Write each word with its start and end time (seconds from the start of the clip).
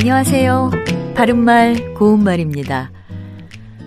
안녕하세요. 0.00 0.70
바른말, 1.16 1.94
고운말입니다. 1.94 2.92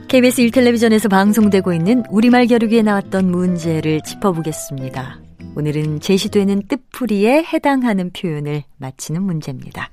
KBS 0.09 0.41
1텔레비전에서 0.41 1.09
방송되고 1.09 1.71
있는 1.71 2.03
우리말 2.09 2.47
겨루기에 2.47 2.81
나왔던 2.81 3.31
문제를 3.31 4.01
짚어보겠습니다. 4.01 5.21
오늘은 5.55 6.01
제시되는 6.01 6.67
뜻풀이에 6.67 7.45
해당하는 7.45 8.11
표현을 8.11 8.63
맞히는 8.75 9.23
문제입니다. 9.23 9.89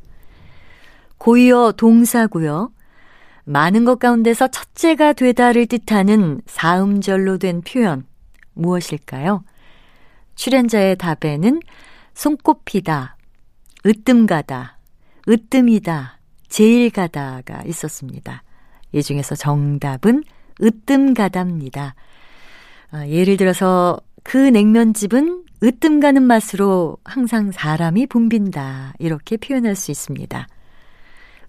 고유어 1.18 1.74
동사고요. 1.76 2.72
많은 3.44 3.84
것 3.84 4.00
가운데서 4.00 4.48
첫째가 4.48 5.12
되다를 5.12 5.66
뜻하는 5.66 6.40
사음절로 6.46 7.38
된 7.38 7.60
표현 7.60 8.04
무엇일까요? 8.54 9.44
출연자의 10.34 10.96
답에는 10.96 11.60
손꼽히다, 12.14 13.16
으뜸가다, 13.86 14.78
으뜸이다, 15.28 16.17
제일 16.48 16.90
가다가 16.90 17.62
있었습니다. 17.66 18.42
이 18.92 19.02
중에서 19.02 19.34
정답은 19.34 20.24
으뜸가다입니다. 20.62 21.94
아, 22.90 23.06
예를 23.06 23.36
들어서 23.36 24.00
그 24.22 24.36
냉면집은 24.36 25.44
으뜸 25.62 26.00
가는 26.00 26.22
맛으로 26.22 26.96
항상 27.04 27.50
사람이 27.52 28.06
붐빈다. 28.06 28.94
이렇게 28.98 29.36
표현할 29.36 29.74
수 29.74 29.90
있습니다. 29.90 30.46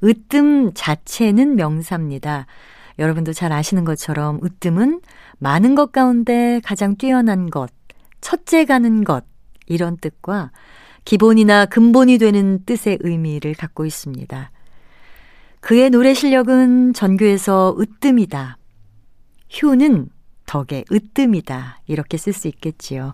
으뜸 0.03 0.73
자체는 0.73 1.55
명사입니다. 1.55 2.45
여러분도 2.97 3.33
잘 3.33 3.51
아시는 3.51 3.85
것처럼 3.85 4.39
으뜸은 4.43 5.01
많은 5.37 5.75
것 5.75 5.91
가운데 5.91 6.59
가장 6.63 6.95
뛰어난 6.97 7.49
것, 7.49 7.71
첫째 8.19 8.65
가는 8.65 9.03
것, 9.03 9.23
이런 9.67 9.97
뜻과 9.97 10.51
기본이나 11.05 11.65
근본이 11.65 12.17
되는 12.17 12.63
뜻의 12.65 12.97
의미를 13.01 13.53
갖고 13.53 13.85
있습니다. 13.85 14.51
그의 15.59 15.89
노래 15.89 16.13
실력은 16.13 16.93
전교에서 16.93 17.75
으뜸이다. 17.79 18.57
효는 19.61 20.09
덕에 20.45 20.83
으뜸이다. 20.91 21.81
이렇게 21.87 22.17
쓸 22.17 22.33
수 22.33 22.47
있겠지요. 22.47 23.13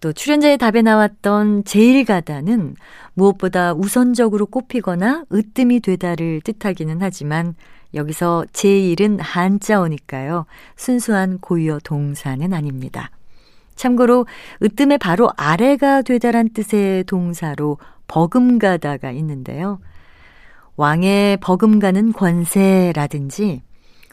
또 0.00 0.12
출연자의 0.12 0.58
답에 0.58 0.82
나왔던 0.82 1.64
제일가다는 1.64 2.76
무엇보다 3.14 3.72
우선적으로 3.72 4.46
꼽히거나 4.46 5.24
으뜸이 5.32 5.80
되다를 5.80 6.42
뜻하기는 6.42 6.98
하지만 7.00 7.54
여기서 7.94 8.44
제일은 8.52 9.18
한자어니까요. 9.20 10.44
순수한 10.76 11.38
고유어 11.38 11.78
동사는 11.82 12.52
아닙니다. 12.52 13.10
참고로 13.74 14.26
으뜸의 14.62 14.98
바로 14.98 15.30
아래가 15.36 16.02
되다란 16.02 16.50
뜻의 16.50 17.04
동사로 17.04 17.78
버금가다가 18.06 19.10
있는데요. 19.12 19.80
왕의 20.76 21.38
버금가는 21.38 22.12
권세라든지 22.12 23.62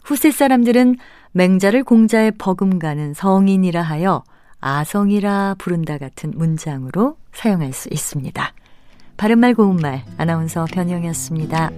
후세 0.02 0.30
사람들은 0.30 0.96
맹자를 1.32 1.84
공자의 1.84 2.32
버금가는 2.32 3.14
성인이라 3.14 3.82
하여 3.82 4.22
아성이라 4.60 5.56
부른다 5.58 5.98
같은 5.98 6.32
문장으로 6.34 7.16
사용할 7.32 7.72
수 7.72 7.88
있습니다. 7.90 8.52
바른말 9.16 9.54
고운말 9.54 10.04
아나운서 10.16 10.66
변형이었습니다. 10.72 11.70